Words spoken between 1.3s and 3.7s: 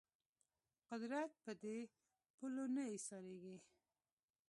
په دې پولو نه ایسارېږي